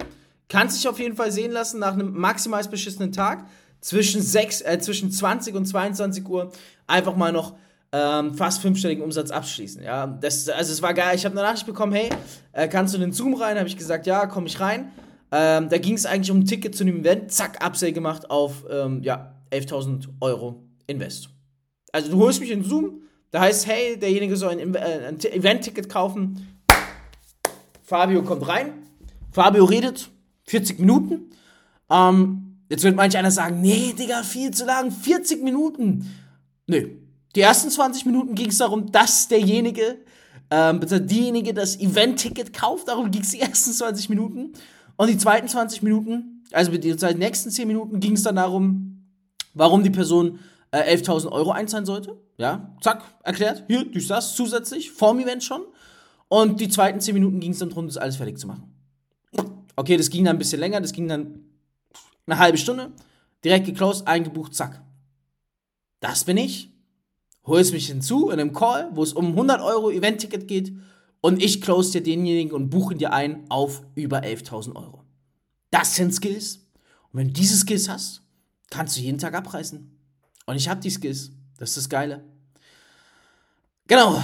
kann 0.50 0.70
sich 0.70 0.88
auf 0.88 1.00
jeden 1.00 1.16
Fall 1.16 1.32
sehen 1.32 1.52
lassen 1.52 1.80
nach 1.80 1.94
einem 1.94 2.14
maximal 2.14 2.64
beschissenen 2.64 3.12
Tag 3.12 3.48
zwischen, 3.82 4.22
6, 4.22 4.62
äh, 4.62 4.80
zwischen 4.80 5.12
20 5.12 5.56
und 5.56 5.66
22 5.66 6.28
Uhr 6.28 6.52
einfach 6.86 7.16
mal 7.16 7.32
noch 7.32 7.56
ähm, 7.92 8.36
fast 8.36 8.62
fünfstelligen 8.62 9.04
Umsatz 9.04 9.32
abschließen. 9.32 9.82
Ja, 9.82 10.06
das, 10.06 10.48
also 10.50 10.74
es 10.74 10.82
war 10.82 10.94
geil. 10.94 11.16
Ich 11.16 11.26
habe 11.26 11.34
eine 11.34 11.48
Nachricht 11.48 11.66
bekommen, 11.66 11.94
hey, 11.94 12.10
äh, 12.52 12.68
kannst 12.68 12.94
du 12.94 12.98
in 12.98 13.02
den 13.02 13.14
Zoom 13.14 13.34
rein? 13.34 13.58
Habe 13.58 13.68
ich 13.68 13.78
gesagt, 13.78 14.06
ja, 14.06 14.28
komme 14.28 14.48
ich 14.48 14.60
rein. 14.60 14.92
Ähm, 15.32 15.70
da 15.70 15.78
ging 15.78 15.96
es 15.96 16.06
eigentlich 16.06 16.32
um 16.32 16.40
ein 16.40 16.46
Ticket 16.46 16.76
zu 16.76 16.84
einem 16.84 17.00
Event. 17.00 17.32
Zack, 17.32 17.66
Upsell 17.66 17.94
gemacht 17.94 18.30
auf 18.30 18.66
ähm, 18.70 19.02
ja, 19.02 19.36
11.000 19.52 20.08
Euro 20.22 20.64
Invest. 20.88 21.30
Also 21.92 22.12
du 22.12 22.20
holst 22.20 22.40
mich 22.40 22.52
in 22.52 22.64
Zoom, 22.64 23.04
da 23.32 23.42
heißt, 23.42 23.68
hey, 23.68 23.98
derjenige 23.98 24.36
soll 24.36 24.52
ein, 24.52 24.76
äh, 24.76 25.08
ein 25.08 25.20
Event-Ticket 25.20 25.90
kaufen. 25.90 26.48
Fabio 27.84 28.24
kommt 28.24 28.48
rein, 28.48 28.74
Fabio 29.32 29.66
redet 29.66 30.10
40 30.46 30.80
Minuten. 30.80 31.32
Ähm, 31.90 32.58
jetzt 32.70 32.84
wird 32.84 32.96
manch 32.96 33.18
einer 33.18 33.32
sagen, 33.32 33.62
nee, 33.62 33.94
Digga, 33.98 34.24
viel 34.24 34.52
zu 34.52 34.66
lang, 34.66 34.92
40 34.92 35.44
Minuten. 35.44 36.06
Nö. 36.68 36.90
Die 37.36 37.42
ersten 37.42 37.70
20 37.70 38.06
Minuten 38.06 38.36
ging 38.36 38.50
es 38.50 38.58
darum, 38.58 38.92
dass 38.92 39.28
derjenige, 39.28 40.00
ähm, 40.50 40.82
diejenige 40.82 41.54
das 41.54 41.80
Event-Ticket 41.80 42.54
kauft. 42.54 42.88
Darum 42.88 43.12
ging 43.12 43.22
es 43.22 43.32
die 43.32 43.42
ersten 43.42 43.72
20 43.72 44.10
Minuten. 44.10 44.54
Und 44.96 45.08
die 45.10 45.18
zweiten 45.18 45.48
20 45.48 45.84
Minuten, 45.84 46.44
also 46.52 46.72
die 46.72 46.94
nächsten 47.16 47.52
10 47.52 47.68
Minuten, 47.68 48.00
ging 48.00 48.14
es 48.14 48.24
dann 48.24 48.36
darum, 48.36 49.06
warum 49.54 49.84
die 49.84 49.90
Person 49.90 50.40
äh, 50.72 50.96
11.000 50.96 51.32
Euro 51.32 51.52
einzahlen 51.52 51.86
sollte. 51.86 52.18
Ja, 52.38 52.76
zack, 52.82 53.04
erklärt. 53.24 53.66
Hier, 53.68 53.86
durch 53.86 54.08
das 54.08 54.36
zusätzlich, 54.36 54.92
vorm 54.92 55.20
Event 55.20 55.44
schon. 55.44 55.62
Und 56.28 56.60
die 56.60 56.70
zweiten 56.70 57.00
10 57.00 57.14
Minuten 57.14 57.40
ging 57.40 57.52
es 57.52 57.60
dann 57.60 57.70
darum, 57.70 57.88
das 57.88 57.98
alles 57.98 58.18
fertig 58.18 58.38
zu 58.38 58.48
machen. 58.48 58.76
Okay, 59.76 59.98
das 59.98 60.10
ging 60.10 60.26
dann 60.26 60.36
ein 60.36 60.40
bisschen 60.40 60.60
länger, 60.60 60.82
das 60.82 60.94
ging 60.94 61.08
dann 61.08 61.46
eine 62.28 62.38
halbe 62.38 62.58
Stunde. 62.58 62.92
Direkt 63.44 63.66
geclosed, 63.66 64.08
eingebucht, 64.08 64.54
zack. 64.54 64.84
Das 66.00 66.24
bin 66.24 66.38
ich. 66.38 66.72
Holst 67.46 67.74
mich 67.74 67.88
hinzu 67.88 68.30
in 68.30 68.40
einem 68.40 68.54
Call, 68.54 68.90
wo 68.94 69.02
es 69.02 69.14
um 69.14 69.28
100 69.28 69.62
Euro 69.62 69.90
Event-Ticket 69.90 70.48
geht 70.48 70.74
und 71.22 71.42
ich 71.42 71.62
close 71.62 71.92
dir 71.92 72.04
denjenigen 72.04 72.54
und 72.54 72.70
buche 72.70 72.96
dir 72.96 73.12
ein 73.12 73.50
auf 73.50 73.84
über 73.96 74.20
11.000 74.20 74.76
Euro. 74.76 75.04
Das 75.72 75.96
sind 75.96 76.14
Skills 76.14 76.68
Und 77.12 77.20
wenn 77.20 77.28
du 77.28 77.34
diese 77.34 77.58
Skills 77.58 77.90
hast, 77.90 78.22
kannst 78.70 78.98
du 78.98 79.02
jeden 79.02 79.18
Tag 79.18 79.34
abreißen. 79.34 79.99
Und 80.50 80.56
ich 80.56 80.68
habe 80.68 80.82
die 80.82 80.90
Skills. 80.90 81.30
Das 81.60 81.70
ist 81.70 81.78
das 81.78 81.90
Geile. 81.90 82.24
Genau. 83.86 84.20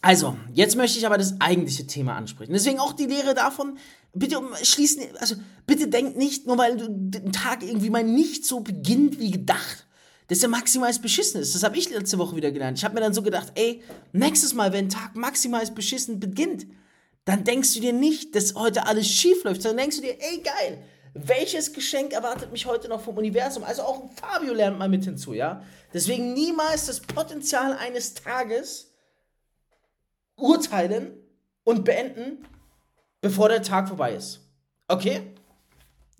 Also, 0.00 0.38
jetzt 0.54 0.76
möchte 0.76 0.98
ich 0.98 1.04
aber 1.04 1.18
das 1.18 1.38
eigentliche 1.42 1.86
Thema 1.86 2.16
ansprechen. 2.16 2.54
Deswegen 2.54 2.78
auch 2.78 2.94
die 2.94 3.04
Lehre 3.04 3.34
davon, 3.34 3.76
bitte 4.14 4.40
schließen, 4.62 5.02
also 5.18 5.34
bitte 5.66 5.88
denkt 5.88 6.16
nicht, 6.16 6.46
nur 6.46 6.56
weil 6.56 6.78
der 6.78 7.30
Tag 7.32 7.62
irgendwie 7.62 7.90
mal 7.90 8.02
nicht 8.02 8.46
so 8.46 8.60
beginnt 8.60 9.18
wie 9.18 9.30
gedacht, 9.30 9.86
dass 10.28 10.42
er 10.42 10.48
maximal 10.48 10.90
beschissen 10.94 11.38
ist. 11.38 11.54
Das 11.54 11.64
habe 11.64 11.76
ich 11.76 11.90
letzte 11.90 12.16
Woche 12.16 12.36
wieder 12.36 12.50
gelernt. 12.50 12.78
Ich 12.78 12.84
habe 12.84 12.94
mir 12.94 13.02
dann 13.02 13.12
so 13.12 13.20
gedacht, 13.20 13.52
ey, 13.56 13.82
nächstes 14.12 14.54
Mal, 14.54 14.72
wenn 14.72 14.86
ein 14.86 14.90
Tag 14.90 15.16
maximal 15.16 15.66
beschissen 15.70 16.18
beginnt, 16.18 16.66
dann 17.26 17.44
denkst 17.44 17.74
du 17.74 17.80
dir 17.80 17.92
nicht, 17.92 18.34
dass 18.34 18.54
heute 18.54 18.86
alles 18.86 19.06
schief 19.06 19.44
läuft, 19.44 19.60
sondern 19.60 19.84
denkst 19.84 19.96
du 19.96 20.02
dir, 20.02 20.16
ey, 20.18 20.40
geil, 20.40 20.82
welches 21.14 21.72
Geschenk 21.72 22.12
erwartet 22.12 22.50
mich 22.50 22.66
heute 22.66 22.88
noch 22.88 23.00
vom 23.00 23.16
Universum? 23.16 23.62
Also 23.64 23.82
auch 23.82 24.10
Fabio 24.14 24.52
lernt 24.52 24.78
mal 24.78 24.88
mit 24.88 25.04
hinzu, 25.04 25.32
ja? 25.32 25.62
Deswegen 25.92 26.34
niemals 26.34 26.86
das 26.86 27.00
Potenzial 27.00 27.76
eines 27.76 28.14
Tages 28.14 28.92
urteilen 30.36 31.12
und 31.62 31.84
beenden, 31.84 32.44
bevor 33.20 33.48
der 33.48 33.62
Tag 33.62 33.86
vorbei 33.88 34.14
ist. 34.14 34.40
Okay? 34.88 35.34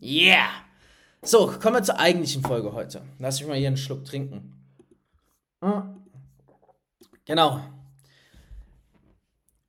Yeah! 0.00 0.48
So, 1.22 1.48
kommen 1.60 1.76
wir 1.76 1.82
zur 1.82 1.98
eigentlichen 1.98 2.42
Folge 2.42 2.72
heute. 2.72 3.02
Lass 3.18 3.40
mich 3.40 3.48
mal 3.48 3.58
hier 3.58 3.68
einen 3.68 3.76
Schluck 3.76 4.04
trinken. 4.04 4.52
Genau. 7.24 7.60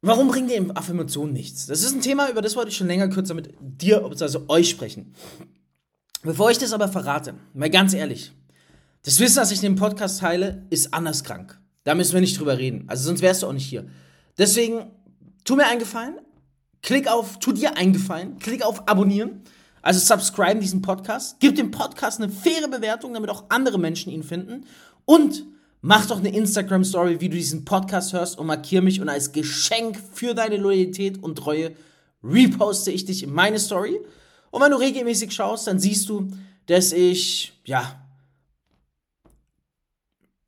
Warum 0.02 0.28
bringt 0.28 0.52
die 0.52 0.70
Affirmation 0.76 1.34
nichts? 1.34 1.66
Das 1.66 1.82
ist 1.82 1.94
ein 1.94 2.02
Thema, 2.02 2.30
über 2.30 2.42
das 2.42 2.56
wollte 2.56 2.70
ich 2.70 2.78
schon 2.78 2.88
länger 2.88 3.08
kürzer 3.08 3.34
mit 3.34 3.54
dir, 3.60 4.04
also 4.04 4.46
euch 4.48 4.70
sprechen. 4.70 5.16
Bevor 6.22 6.52
ich 6.52 6.58
das 6.58 6.74
aber 6.74 6.88
verrate, 6.88 7.36
mal 7.54 7.70
ganz 7.70 7.94
ehrlich, 7.94 8.32
das 9.04 9.20
Wissen, 9.20 9.38
das 9.38 9.52
ich 9.52 9.64
in 9.64 9.74
dem 9.74 9.76
Podcast 9.76 10.20
teile, 10.20 10.66
ist 10.70 10.94
anders 10.94 11.24
krank. 11.24 11.60
Da 11.84 11.94
müssen 11.94 12.14
wir 12.14 12.22
nicht 12.22 12.40
drüber 12.40 12.58
reden. 12.58 12.86
Also 12.88 13.06
sonst 13.06 13.22
wärst 13.22 13.44
du 13.44 13.48
auch 13.48 13.54
nicht 13.54 13.68
hier. 13.68 13.88
Deswegen, 14.38 14.92
tu 15.44 15.56
mir 15.56 15.68
einen 15.68 15.80
Gefallen, 15.80 16.20
klick 16.82 17.08
auf, 17.08 17.40
tu 17.40 17.52
dir 17.52 17.78
einen 17.78 17.94
Gefallen, 17.94 18.40
klick 18.40 18.66
auf 18.66 18.88
Abonnieren, 18.88 19.44
also 19.82 20.00
subscribe 20.00 20.60
diesen 20.60 20.82
Podcast, 20.82 21.38
gib 21.40 21.56
dem 21.56 21.70
Podcast 21.70 22.20
eine 22.20 22.32
faire 22.32 22.68
Bewertung, 22.68 23.14
damit 23.14 23.30
auch 23.30 23.46
andere 23.50 23.78
Menschen 23.78 24.12
ihn 24.12 24.24
finden 24.24 24.66
und 25.06 25.46
mach 25.86 26.08
doch 26.08 26.18
eine 26.18 26.36
Instagram-Story, 26.36 27.22
wie 27.22 27.30
du 27.30 27.38
diesen 27.38 27.64
Podcast 27.64 28.12
hörst 28.12 28.40
und 28.40 28.48
markier 28.48 28.82
mich 28.82 29.02
und 29.02 29.08
als 29.08 29.34
Geschenk 29.34 30.02
für 30.14 30.34
deine 30.34 30.58
Loyalität 30.58 31.22
und 31.22 31.36
Treue 31.36 31.76
reposte 32.24 32.90
ich 32.90 33.06
dich 33.06 33.22
in 33.22 33.32
meine 33.32 33.60
Story. 33.60 34.00
Und 34.50 34.64
wenn 34.64 34.72
du 34.72 34.78
regelmäßig 34.78 35.32
schaust, 35.32 35.68
dann 35.68 35.80
siehst 35.80 36.10
du, 36.10 36.32
dass 36.66 36.92
ich, 36.92 37.54
ja, 37.66 38.04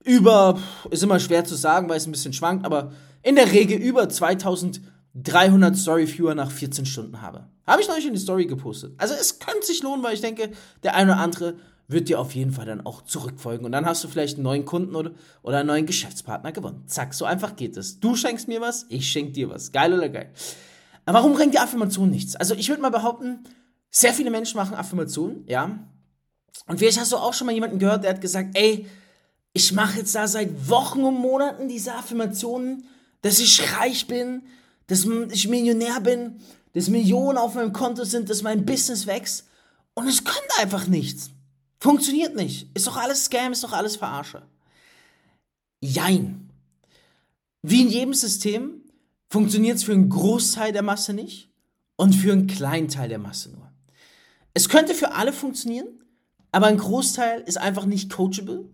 über, 0.03 0.59
ist 0.89 1.03
immer 1.03 1.19
schwer 1.19 1.45
zu 1.45 1.53
sagen, 1.53 1.87
weil 1.87 1.97
es 1.97 2.07
ein 2.07 2.13
bisschen 2.13 2.33
schwankt, 2.33 2.65
aber 2.65 2.93
in 3.21 3.35
der 3.35 3.51
Regel 3.51 3.77
über 3.77 4.09
2300 4.09 5.77
Story-Viewer 5.77 6.33
nach 6.33 6.49
14 6.49 6.87
Stunden 6.87 7.21
habe. 7.21 7.47
Habe 7.67 7.83
ich 7.83 7.87
neulich 7.87 8.07
in 8.07 8.13
die 8.13 8.19
Story 8.19 8.47
gepostet. 8.47 8.95
Also 8.97 9.13
es 9.13 9.37
könnte 9.37 9.67
sich 9.67 9.83
lohnen, 9.83 10.03
weil 10.03 10.15
ich 10.15 10.21
denke, 10.21 10.49
der 10.81 10.95
eine 10.95 11.11
oder 11.11 11.21
andere 11.21 11.57
wird 11.87 12.09
dir 12.09 12.19
auf 12.19 12.35
jeden 12.35 12.51
Fall 12.51 12.65
dann 12.65 12.85
auch 12.85 13.03
zurückfolgen. 13.03 13.65
Und 13.65 13.71
dann 13.71 13.85
hast 13.85 14.03
du 14.03 14.07
vielleicht 14.07 14.35
einen 14.35 14.43
neuen 14.43 14.65
Kunden 14.65 14.95
oder, 14.95 15.11
oder 15.41 15.59
einen 15.59 15.67
neuen 15.67 15.85
Geschäftspartner 15.85 16.51
gewonnen. 16.51 16.83
Zack, 16.87 17.13
so 17.13 17.25
einfach 17.25 17.55
geht 17.55 17.77
es. 17.77 17.99
Du 17.99 18.15
schenkst 18.15 18.47
mir 18.47 18.59
was, 18.59 18.85
ich 18.89 19.09
schenk 19.09 19.33
dir 19.33 19.49
was. 19.49 19.71
Geil 19.71 19.93
oder 19.93 20.09
geil? 20.09 20.31
Aber 21.05 21.19
warum 21.19 21.33
bringt 21.33 21.53
die 21.53 21.59
Affirmation 21.59 22.09
nichts? 22.09 22.35
Also 22.35 22.55
ich 22.55 22.67
würde 22.67 22.81
mal 22.81 22.89
behaupten, 22.89 23.45
sehr 23.89 24.13
viele 24.13 24.29
Menschen 24.29 24.57
machen 24.57 24.75
Affirmationen, 24.75 25.45
ja. 25.47 25.79
Und 26.67 26.79
vielleicht 26.79 26.99
hast 26.99 27.13
du 27.13 27.17
auch 27.17 27.33
schon 27.33 27.47
mal 27.47 27.53
jemanden 27.53 27.79
gehört, 27.79 28.03
der 28.03 28.11
hat 28.11 28.21
gesagt, 28.21 28.57
ey, 28.57 28.85
ich 29.53 29.71
mache 29.71 29.99
jetzt 29.99 30.13
da 30.13 30.27
seit 30.27 30.69
Wochen 30.69 31.03
und 31.03 31.15
Monaten 31.15 31.69
diese 31.69 31.93
Affirmationen 31.93 32.83
dass 33.21 33.39
ich 33.39 33.73
reich 33.77 34.07
bin, 34.07 34.43
dass 34.87 35.05
ich 35.31 35.47
Millionär 35.47 35.99
bin, 35.99 36.39
dass 36.73 36.87
Millionen 36.87 37.37
auf 37.37 37.55
meinem 37.55 37.73
Konto 37.73 38.03
sind, 38.03 38.29
dass 38.29 38.41
mein 38.41 38.65
Business 38.65 39.07
wächst. 39.07 39.47
Und 39.93 40.07
es 40.07 40.23
kommt 40.23 40.47
einfach 40.59 40.87
nichts. 40.87 41.31
Funktioniert 41.79 42.35
nicht. 42.35 42.69
Ist 42.75 42.87
doch 42.87 42.97
alles 42.97 43.25
Scam, 43.25 43.51
ist 43.51 43.63
doch 43.63 43.73
alles 43.73 43.95
Verarsche. 43.95 44.43
Jein. 45.81 46.49
Wie 47.61 47.81
in 47.81 47.89
jedem 47.89 48.13
System 48.13 48.81
funktioniert 49.29 49.77
es 49.77 49.83
für 49.83 49.93
einen 49.93 50.09
Großteil 50.09 50.71
der 50.71 50.83
Masse 50.83 51.13
nicht 51.13 51.49
und 51.95 52.13
für 52.13 52.31
einen 52.31 52.47
kleinen 52.47 52.87
Teil 52.87 53.09
der 53.09 53.19
Masse 53.19 53.51
nur. 53.51 53.71
Es 54.53 54.69
könnte 54.69 54.95
für 54.95 55.13
alle 55.13 55.33
funktionieren, 55.33 55.87
aber 56.51 56.67
ein 56.67 56.77
Großteil 56.77 57.41
ist 57.41 57.57
einfach 57.57 57.85
nicht 57.85 58.11
coachable 58.11 58.69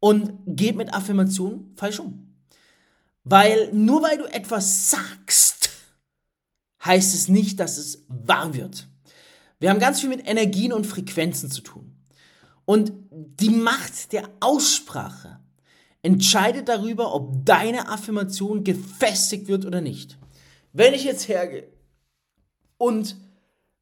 und 0.00 0.34
geht 0.46 0.76
mit 0.76 0.92
Affirmationen 0.92 1.72
falsch 1.76 2.00
um. 2.00 2.34
Weil 3.22 3.72
nur 3.72 4.02
weil 4.02 4.18
du 4.18 4.24
etwas 4.24 4.90
sagst, 4.90 5.70
heißt 6.84 7.14
es 7.14 7.28
nicht, 7.28 7.58
dass 7.58 7.78
es 7.78 8.04
wahr 8.08 8.52
wird. 8.52 8.86
Wir 9.60 9.70
haben 9.70 9.80
ganz 9.80 10.00
viel 10.00 10.10
mit 10.10 10.28
Energien 10.28 10.74
und 10.74 10.86
Frequenzen 10.86 11.50
zu 11.50 11.62
tun. 11.62 11.93
Und 12.64 12.92
die 13.10 13.50
Macht 13.50 14.12
der 14.12 14.28
Aussprache 14.40 15.40
entscheidet 16.02 16.68
darüber, 16.68 17.14
ob 17.14 17.44
deine 17.44 17.88
Affirmation 17.88 18.64
gefestigt 18.64 19.48
wird 19.48 19.64
oder 19.64 19.80
nicht. 19.80 20.18
Wenn 20.72 20.94
ich 20.94 21.04
jetzt 21.04 21.28
hergehe 21.28 21.68
und 22.78 23.16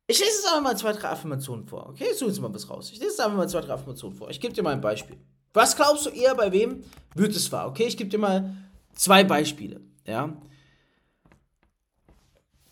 ich 0.07 0.19
lese 0.19 0.31
jetzt 0.31 0.47
einfach 0.47 0.63
mal 0.63 0.77
zwei, 0.77 0.93
drei 0.93 1.09
Affirmationen 1.11 1.67
vor, 1.67 1.89
okay? 1.89 2.07
Ich 2.11 2.19
suche 2.19 2.31
jetzt 2.31 2.41
mal 2.41 2.53
was 2.53 2.69
raus. 2.69 2.91
Ich 2.93 2.99
lese 2.99 3.11
jetzt 3.11 3.21
einfach 3.21 3.37
mal 3.37 3.49
zwei, 3.49 3.61
drei 3.61 3.75
Affirmationen 3.75 4.17
vor. 4.17 4.31
Ich 4.31 4.41
gebe 4.41 4.53
dir 4.53 4.63
mal 4.63 4.73
ein 4.73 4.81
Beispiel. 4.81 5.17
Was 5.55 5.77
glaubst 5.77 6.07
du 6.07 6.11
eher, 6.11 6.35
bei 6.35 6.51
wem 6.53 6.85
wird 7.15 7.35
es 7.35 7.51
wahr? 7.53 7.69
Okay, 7.69 7.85
ich 7.85 7.97
gebe 7.97 8.11
dir 8.11 8.19
mal 8.19 8.57
Zwei 8.95 9.25
Beispiele, 9.25 9.81
ja. 10.07 10.37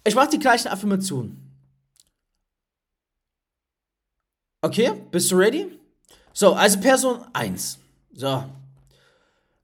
Ich 0.04 0.14
mache 0.14 0.30
die 0.30 0.38
gleichen 0.38 0.68
Affirmationen. 0.68 1.46
Okay, 4.62 4.92
bist 5.10 5.30
du 5.30 5.36
ready? 5.36 5.79
So, 6.32 6.54
also 6.54 6.80
Person 6.80 7.24
1. 7.32 7.78
So. 8.12 8.44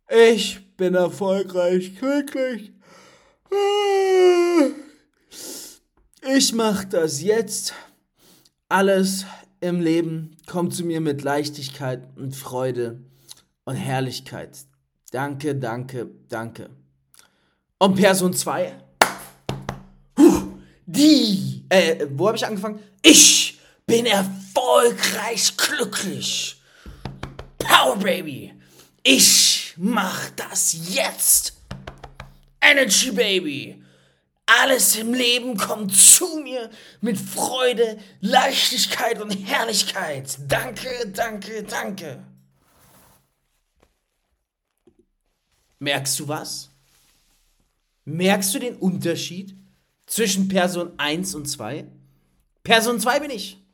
Ich 0.08 0.76
bin 0.76 0.94
erfolgreich, 0.94 1.96
glücklich. 1.98 2.72
Ich 6.34 6.52
mache 6.52 6.86
das 6.86 7.22
jetzt. 7.22 7.74
Alles 8.68 9.26
im 9.60 9.80
Leben 9.80 10.36
kommt 10.46 10.74
zu 10.74 10.84
mir 10.84 11.00
mit 11.00 11.22
Leichtigkeit 11.22 12.08
und 12.16 12.34
Freude 12.34 13.00
und 13.64 13.76
Herrlichkeit. 13.76 14.58
Danke, 15.12 15.54
danke, 15.54 16.10
danke. 16.28 16.70
Und 17.78 17.94
Person 17.94 18.32
2. 18.32 18.76
Die. 20.86 21.64
Äh, 21.68 22.06
wo 22.10 22.28
habe 22.28 22.36
ich 22.36 22.46
angefangen? 22.46 22.80
Ich 23.02 23.45
bin 23.86 24.06
erfolgreich 24.06 25.56
glücklich. 25.56 26.60
Power 27.58 27.96
Baby. 27.96 28.52
Ich 29.02 29.74
mach 29.76 30.30
das 30.30 30.94
jetzt. 30.94 31.54
Energy 32.60 33.12
Baby. 33.12 33.82
Alles 34.46 34.96
im 34.96 35.12
Leben 35.12 35.56
kommt 35.56 35.94
zu 35.94 36.38
mir 36.38 36.70
mit 37.00 37.18
Freude, 37.18 37.98
Leichtigkeit 38.20 39.20
und 39.20 39.30
Herrlichkeit. 39.30 40.36
Danke, 40.46 40.88
danke, 41.12 41.64
danke. 41.64 42.22
Merkst 45.78 46.18
du 46.20 46.28
was? 46.28 46.70
Merkst 48.04 48.54
du 48.54 48.60
den 48.60 48.76
Unterschied 48.76 49.56
zwischen 50.06 50.48
Person 50.48 50.92
1 50.96 51.34
und 51.34 51.46
2? 51.46 51.86
Person 52.62 53.00
2 53.00 53.20
bin 53.20 53.30
ich. 53.30 53.65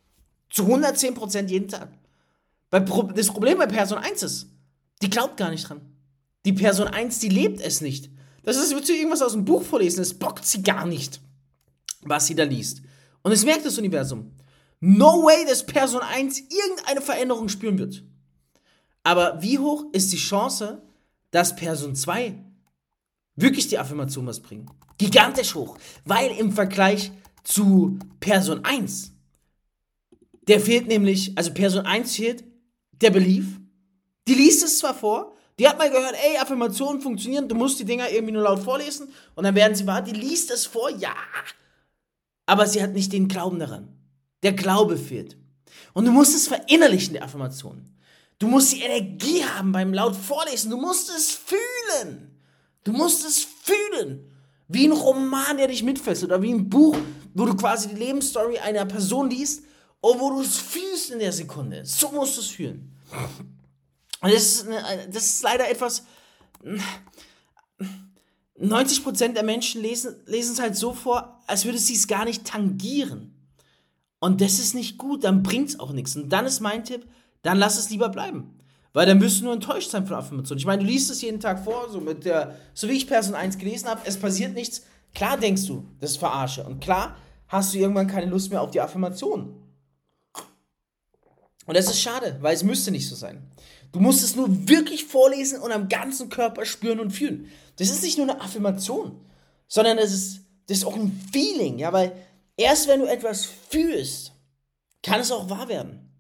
Zu 0.53 0.65
110% 0.67 1.49
jeden 1.49 1.69
Tag. 1.69 1.89
Weil 2.71 2.85
das 3.15 3.29
Problem 3.29 3.59
bei 3.59 3.67
Person 3.67 3.99
1 3.99 4.23
ist, 4.23 4.47
die 5.01 5.11
glaubt 5.11 5.37
gar 5.37 5.51
nicht 5.51 5.69
dran. 5.69 5.81
Die 6.45 6.53
Person 6.53 6.89
1, 6.89 7.19
die 7.19 7.29
lebt 7.29 7.61
es 7.61 7.81
nicht. 7.81 8.11
Das 8.45 8.57
ist, 8.57 8.73
würdest 8.73 8.91
du 8.91 8.95
irgendwas 8.95 9.23
aus 9.23 9.33
dem 9.33 9.45
Buch 9.45 9.63
vorlesen, 9.63 10.01
es 10.01 10.15
bockt 10.15 10.45
sie 10.45 10.63
gar 10.63 10.87
nicht, 10.87 11.21
was 12.03 12.27
sie 12.27 12.35
da 12.35 12.45
liest. 12.45 12.83
Und 13.23 13.33
es 13.33 13.45
merkt 13.45 13.65
das 13.65 13.79
Universum. 13.79 14.33
No 14.81 15.23
way, 15.23 15.45
dass 15.47 15.65
Person 15.65 16.03
1 16.03 16.41
irgendeine 16.41 17.01
Veränderung 17.01 17.49
spüren 17.49 17.79
wird. 17.79 18.03
Aber 19.05 19.41
wie 19.41 19.59
hoch 19.59 19.85
ist 19.93 20.13
die 20.13 20.17
Chance, 20.17 20.83
dass 21.31 21.57
Person 21.57 21.95
2 21.95 22.35
wirklich 23.37 23.69
die 23.69 23.79
Affirmation 23.79 24.27
was 24.27 24.41
bringt. 24.41 24.71
Gigantisch 24.99 25.55
hoch. 25.55 25.79
Weil 26.05 26.33
im 26.33 26.53
Vergleich 26.53 27.13
zu 27.45 27.99
Person 28.21 28.65
1, 28.65 29.12
der 30.49 30.61
fehlt 30.61 30.89
nämlich, 30.89 31.37
also 31.37 31.53
Person 31.53 31.87
1 31.87 32.17
fehlt 32.17 32.45
der 32.93 33.11
Belief. 33.11 33.47
Die 34.29 34.35
liest 34.35 34.65
es 34.65 34.79
zwar 34.79 34.95
vor, 34.95 35.37
die 35.59 35.69
hat 35.69 35.79
mal 35.79 35.91
gehört, 35.91 36.15
ey, 36.15 36.39
Affirmationen 36.39 37.01
funktionieren, 37.01 37.49
du 37.49 37.55
musst 37.55 37.79
die 37.79 37.85
Dinger 37.85 38.11
irgendwie 38.11 38.33
nur 38.33 38.43
laut 38.43 38.61
vorlesen 38.61 39.09
und 39.35 39.45
dann 39.45 39.55
werden 39.55 39.75
sie 39.75 39.87
wahr. 39.87 40.03
Die 40.03 40.13
liest 40.13 40.51
es 40.51 40.67
vor, 40.67 40.91
ja. 40.91 41.15
Aber 42.47 42.67
sie 42.67 42.83
hat 42.83 42.93
nicht 42.93 43.13
den 43.13 43.29
Glauben 43.29 43.59
daran. 43.59 43.89
Der 44.43 44.53
Glaube 44.53 44.97
fehlt. 44.97 45.37
Und 45.93 46.07
du 46.07 46.11
musst 46.11 46.35
es 46.35 46.49
verinnerlichen, 46.49 47.15
die 47.15 47.23
Affirmation. 47.23 47.89
Du 48.39 48.49
musst 48.49 48.73
die 48.73 48.81
Energie 48.81 49.45
haben 49.45 49.71
beim 49.71 49.95
laut 49.95 50.17
Vorlesen. 50.17 50.71
Du 50.71 50.77
musst 50.77 51.11
es 51.11 51.31
fühlen. 51.31 52.41
Du 52.83 52.93
musst 52.93 53.25
es 53.25 53.47
fühlen. 53.63 54.29
Wie 54.67 54.87
ein 54.87 54.93
Roman, 54.93 55.59
der 55.59 55.69
dich 55.69 55.83
mitfasst 55.83 56.25
oder 56.25 56.43
wie 56.43 56.53
ein 56.53 56.69
Buch, 56.69 56.97
wo 57.35 57.45
du 57.45 57.55
quasi 57.55 57.89
die 57.89 57.95
Lebensstory 57.95 58.59
einer 58.59 58.87
Person 58.87 59.31
liest 59.31 59.65
und 60.03 60.21
wo 60.21 60.31
du 60.31 60.43
es 60.43 60.59
fühlst 60.59 61.11
in 61.11 61.21
der 61.21 61.33
Sekunde. 61.33 61.87
So 61.87 62.11
musst 62.11 62.37
du 62.37 62.41
es 62.41 62.49
fühlen. 62.49 62.93
Und 64.21 64.33
das 64.33 64.43
ist, 64.43 64.67
das 65.11 65.25
ist 65.25 65.43
leider 65.43 65.71
etwas. 65.71 66.05
90% 68.61 69.33
der 69.33 69.45
Menschen 69.45 69.81
lesen, 69.81 70.17
lesen 70.27 70.53
es 70.53 70.61
halt 70.61 70.77
so 70.77 70.93
vor, 70.93 71.41
als 71.47 71.65
würde 71.65 71.79
sie 71.79 71.95
es 71.95 72.09
gar 72.09 72.25
nicht 72.25 72.45
tangieren. 72.45 73.35
Und 74.19 74.41
das 74.41 74.59
ist 74.59 74.75
nicht 74.75 74.99
gut, 74.99 75.25
dann 75.25 75.43
bringt 75.43 75.71
es 75.71 75.81
auch 75.81 75.93
nichts. 75.93 76.17
Und 76.17 76.29
dann 76.31 76.47
ist 76.47 76.61
mein 76.61 76.85
Tipp, 76.85 77.07
dann 77.43 77.59
lass 77.59 77.79
es 77.79 77.91
lieber 77.91 78.09
bleiben. 78.09 78.59
Weil 78.93 79.07
dann 79.07 79.21
wirst 79.21 79.41
du 79.41 79.45
nur 79.45 79.55
enttäuscht 79.55 79.91
sein 79.91 80.07
von 80.07 80.17
Affirmationen. 80.17 80.59
Ich 80.59 80.67
meine, 80.67 80.83
du 80.83 80.89
liest 80.89 81.11
es 81.11 81.23
jeden 81.23 81.41
Tag 81.41 81.63
vor, 81.65 81.89
so 81.91 82.01
mit 82.01 82.25
der, 82.25 82.57
so 82.75 82.89
wie 82.89 82.93
ich 82.93 83.07
Person 83.07 83.35
1 83.37 83.57
gelesen 83.57 83.89
habe, 83.89 84.03
es 84.05 84.17
passiert 84.17 84.55
nichts. 84.55 84.83
Klar 85.15 85.39
denkst 85.39 85.67
du, 85.67 85.87
das 86.01 86.13
ist 86.13 86.17
Verarsche. 86.19 86.65
Und 86.65 86.81
klar 86.81 87.17
hast 87.47 87.73
du 87.73 87.79
irgendwann 87.79 88.09
keine 88.09 88.27
Lust 88.27 88.51
mehr 88.51 88.63
auf 88.63 88.71
die 88.71 88.81
Affirmation. 88.81 89.62
Und 91.67 91.77
das 91.77 91.89
ist 91.89 92.01
schade, 92.01 92.39
weil 92.41 92.55
es 92.55 92.65
müsste 92.65 92.91
nicht 92.91 93.09
so 93.09 93.15
sein. 93.15 93.43
Du 93.93 94.01
musst 94.01 94.23
es 94.23 94.35
nur 94.35 94.69
wirklich 94.69 95.05
vorlesen 95.05 95.61
und 95.61 95.71
am 95.71 95.89
ganzen 95.89 96.29
Körper 96.29 96.65
spüren 96.65 96.99
und 96.99 97.11
fühlen. 97.11 97.49
Das 97.77 97.91
ist 97.91 98.03
nicht 98.03 98.19
nur 98.19 98.29
eine 98.29 98.41
Affirmation, 98.41 99.21
sondern 99.69 99.97
das 99.97 100.13
ist, 100.13 100.41
das 100.67 100.79
ist 100.79 100.85
auch 100.85 100.97
ein 100.97 101.21
Feeling, 101.33 101.79
ja, 101.79 101.93
weil 101.93 102.13
erst 102.57 102.89
wenn 102.89 103.01
du 103.01 103.07
etwas 103.07 103.49
fühlst, 103.69 104.33
kann 105.03 105.21
es 105.21 105.31
auch 105.31 105.51
wahr 105.51 105.69
werden. 105.69 106.11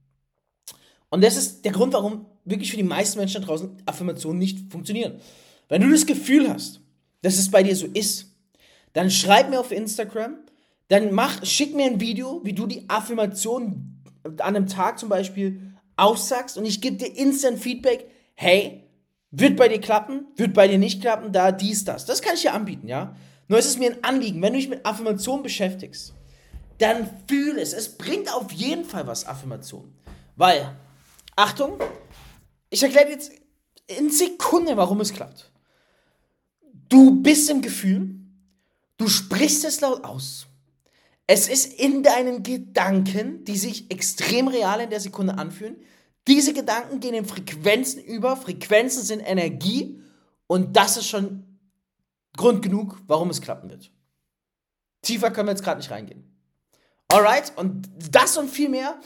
Und 1.09 1.23
das 1.23 1.37
ist 1.37 1.65
der 1.65 1.73
Grund, 1.73 1.93
warum 1.93 2.27
wirklich 2.45 2.71
für 2.71 2.77
die 2.77 2.83
meisten 2.83 3.19
Menschen 3.19 3.41
da 3.41 3.47
draußen 3.47 3.83
Affirmationen 3.87 4.39
nicht 4.39 4.71
funktionieren. 4.71 5.21
Wenn 5.69 5.83
du 5.83 5.91
das 5.91 6.07
Gefühl 6.07 6.49
hast, 6.49 6.81
dass 7.23 7.39
es 7.39 7.51
bei 7.51 7.63
dir 7.63 7.77
so 7.77 7.87
ist, 7.87 8.27
dann 8.93 9.11
schreib 9.11 9.49
mir 9.49 9.61
auf 9.61 9.73
Instagram, 9.73 10.39
dann 10.89 11.13
mach, 11.13 11.45
schick 11.45 11.75
mir 11.75 11.87
ein 11.87 12.01
Video, 12.01 12.41
wie 12.45 12.53
du 12.53 12.67
die 12.67 12.89
Affirmation 12.89 13.92
an 14.25 14.41
einem 14.41 14.67
Tag 14.67 14.99
zum 14.99 15.09
Beispiel 15.09 15.75
aussagst 15.97 16.57
und 16.57 16.65
ich 16.65 16.81
gebe 16.81 16.97
dir 16.97 17.15
instant 17.17 17.59
Feedback, 17.59 18.11
hey, 18.35 18.85
wird 19.31 19.57
bei 19.57 19.69
dir 19.69 19.81
klappen, 19.81 20.27
wird 20.37 20.55
bei 20.55 20.69
dir 20.69 20.79
nicht 20.79 21.01
klappen, 21.01 21.33
da, 21.33 21.53
dies, 21.53 21.85
das. 21.85 22.05
Das 22.05 22.23
kann 22.23 22.35
ich 22.35 22.43
dir 22.43 22.55
anbieten, 22.55 22.89
ja. 22.89 23.17
Nur 23.49 23.59
ist 23.59 23.67
es 23.67 23.79
mir 23.79 23.93
ein 23.93 24.05
Anliegen, 24.05 24.41
wenn 24.43 24.53
du 24.53 24.59
dich 24.59 24.69
mit 24.69 24.85
Affirmation 24.87 25.43
beschäftigst, 25.43 26.15
dann 26.79 27.09
fühl 27.29 27.59
es. 27.59 27.73
Es 27.73 27.97
bringt 27.97 28.33
auf 28.33 28.53
jeden 28.53 28.85
Fall 28.85 29.07
was, 29.07 29.27
Affirmation. 29.27 29.95
Weil, 30.37 30.77
Achtung, 31.37 31.79
ich 32.71 32.83
erkläre 32.83 33.07
dir 33.07 33.13
jetzt 33.13 33.33
in 33.87 34.11
Sekunde, 34.11 34.77
warum 34.77 35.01
es 35.01 35.13
klappt. 35.13 35.51
Du 36.89 37.23
bist 37.23 37.49
im 37.51 37.63
Gefühl, 37.63 38.15
du 38.97 39.09
sprichst 39.09 39.65
es 39.65 39.81
laut 39.81 40.05
aus. 40.05 40.47
Es 41.35 41.49
ist 41.49 41.81
in 41.81 42.03
deinen 42.03 42.43
Gedanken, 42.43 43.43
die 43.47 43.57
sich 43.57 43.91
extrem 43.91 44.49
real 44.49 44.83
in 44.83 44.91
der 44.91 45.01
Sekunde 45.01 45.39
anfühlen. 45.39 45.83
Diese 46.29 46.53
Gedanken 46.53 47.01
gehen 47.01 47.15
in 47.15 47.25
Frequenzen 47.25 48.05
über. 48.05 48.37
Frequenzen 48.37 49.03
sind 49.03 49.21
Energie. 49.21 49.99
Und 50.47 50.77
das 50.77 50.99
ist 50.99 51.09
schon 51.09 51.59
Grund 52.37 52.61
genug, 52.61 53.01
warum 53.07 53.31
es 53.31 53.41
klappen 53.41 53.71
wird. 53.71 53.91
Tiefer 55.01 55.31
können 55.31 55.49
wir 55.49 55.53
jetzt 55.53 55.65
gerade 55.65 55.79
nicht 55.79 55.91
reingehen. 55.91 56.23
Alright, 57.09 57.55
und 57.57 57.89
das 58.11 58.37
und 58.37 58.51
viel 58.51 58.69
mehr 58.69 59.01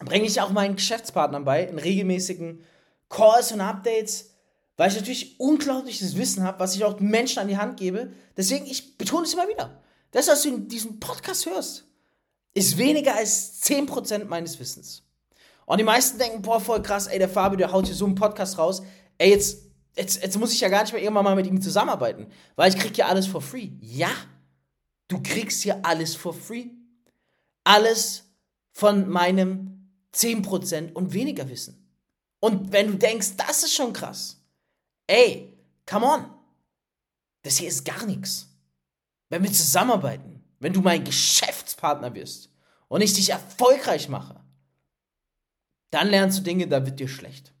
bringe 0.00 0.26
ich 0.26 0.38
auch 0.38 0.50
meinen 0.50 0.76
Geschäftspartnern 0.76 1.46
bei 1.46 1.64
in 1.64 1.78
regelmäßigen 1.78 2.62
Calls 3.08 3.52
und 3.52 3.62
Updates, 3.62 4.34
weil 4.76 4.90
ich 4.90 4.96
natürlich 4.96 5.40
unglaubliches 5.40 6.14
Wissen 6.14 6.42
habe, 6.42 6.60
was 6.60 6.76
ich 6.76 6.84
auch 6.84 7.00
Menschen 7.00 7.38
an 7.38 7.48
die 7.48 7.56
Hand 7.56 7.78
gebe. 7.78 8.12
Deswegen, 8.36 8.66
ich 8.66 8.98
betone 8.98 9.24
es 9.24 9.32
immer 9.32 9.48
wieder. 9.48 9.82
Das, 10.12 10.28
was 10.28 10.42
du 10.42 10.50
in 10.50 10.68
diesem 10.68 11.00
Podcast 11.00 11.46
hörst, 11.46 11.86
ist 12.54 12.76
weniger 12.76 13.16
als 13.16 13.62
10% 13.62 14.26
meines 14.26 14.60
Wissens. 14.60 15.02
Und 15.64 15.78
die 15.78 15.84
meisten 15.84 16.18
denken, 16.18 16.42
boah, 16.42 16.60
voll 16.60 16.82
krass, 16.82 17.06
ey, 17.06 17.18
der 17.18 17.30
Fabio, 17.30 17.56
der 17.56 17.72
haut 17.72 17.86
hier 17.86 17.94
so 17.94 18.04
einen 18.04 18.14
Podcast 18.14 18.58
raus. 18.58 18.82
Ey, 19.16 19.30
jetzt, 19.30 19.62
jetzt, 19.96 20.22
jetzt 20.22 20.38
muss 20.38 20.52
ich 20.52 20.60
ja 20.60 20.68
gar 20.68 20.82
nicht 20.82 20.92
mehr 20.92 21.02
irgendwann 21.02 21.24
mal 21.24 21.34
mit 21.34 21.46
ihm 21.46 21.62
zusammenarbeiten, 21.62 22.26
weil 22.56 22.70
ich 22.70 22.78
krieg 22.78 22.96
ja 22.96 23.06
alles 23.06 23.26
for 23.26 23.40
free. 23.40 23.70
Ja, 23.80 24.10
du 25.08 25.22
kriegst 25.22 25.62
hier 25.62 25.84
alles 25.84 26.14
for 26.14 26.34
free. 26.34 26.66
Alles 27.64 28.24
von 28.72 29.08
meinem 29.08 29.88
10% 30.14 30.92
und 30.92 31.14
weniger 31.14 31.48
Wissen. 31.48 31.88
Und 32.38 32.72
wenn 32.72 32.88
du 32.88 32.98
denkst, 32.98 33.36
das 33.36 33.62
ist 33.62 33.74
schon 33.74 33.94
krass, 33.94 34.42
ey, 35.06 35.56
come 35.86 36.04
on, 36.04 36.26
das 37.44 37.56
hier 37.56 37.68
ist 37.68 37.84
gar 37.84 38.04
nichts 38.04 38.51
wenn 39.32 39.44
wir 39.44 39.52
zusammenarbeiten, 39.52 40.44
wenn 40.60 40.74
du 40.74 40.82
mein 40.82 41.04
Geschäftspartner 41.04 42.14
wirst 42.14 42.50
und 42.88 43.00
ich 43.00 43.14
dich 43.14 43.30
erfolgreich 43.30 44.10
mache, 44.10 44.38
dann 45.90 46.08
lernst 46.08 46.38
du 46.38 46.42
Dinge, 46.42 46.68
da 46.68 46.84
wird 46.84 47.00
dir 47.00 47.08
schlecht. 47.08 47.54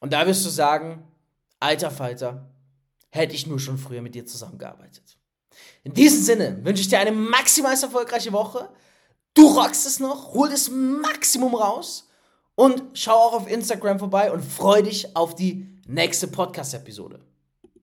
Und 0.00 0.14
da 0.14 0.26
wirst 0.26 0.46
du 0.46 0.48
sagen, 0.48 1.06
alter 1.60 1.90
Falter, 1.90 2.48
hätte 3.10 3.34
ich 3.34 3.46
nur 3.46 3.60
schon 3.60 3.76
früher 3.76 4.00
mit 4.00 4.14
dir 4.14 4.24
zusammengearbeitet. 4.24 5.18
In 5.82 5.92
diesem 5.92 6.22
Sinne 6.22 6.64
wünsche 6.64 6.80
ich 6.80 6.88
dir 6.88 6.98
eine 6.98 7.12
maximal 7.12 7.74
erfolgreiche 7.74 8.32
Woche. 8.32 8.70
Du 9.34 9.48
rockst 9.48 9.84
es 9.84 10.00
noch, 10.00 10.32
hol 10.32 10.48
das 10.48 10.70
Maximum 10.70 11.54
raus 11.54 12.08
und 12.54 12.82
schau 12.94 13.12
auch 13.12 13.34
auf 13.34 13.50
Instagram 13.50 13.98
vorbei 13.98 14.32
und 14.32 14.42
freu 14.42 14.80
dich 14.80 15.14
auf 15.14 15.34
die 15.34 15.68
nächste 15.86 16.26
Podcast-Episode. 16.26 17.27